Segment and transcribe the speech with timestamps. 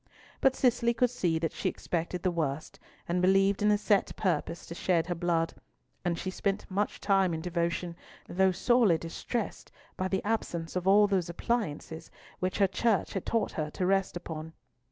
[0.41, 4.65] But Cicely could see that she expected the worst, and believed in a set purpose
[4.65, 5.53] to shed her blood,
[6.03, 7.95] and she spent much time in devotion,
[8.27, 12.09] though sorely distressed by the absence of all those appliances
[12.39, 14.53] which her Church had taught her to rest upon.